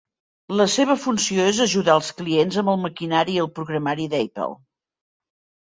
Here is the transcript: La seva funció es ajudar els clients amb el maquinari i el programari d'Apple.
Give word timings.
La 0.59 0.65
seva 0.75 0.95
funció 1.01 1.45
es 1.49 1.59
ajudar 1.67 1.93
els 2.01 2.09
clients 2.21 2.59
amb 2.63 2.73
el 2.73 2.81
maquinari 2.87 3.37
i 3.37 3.39
el 3.45 3.53
programari 3.61 4.09
d'Apple. 4.15 4.53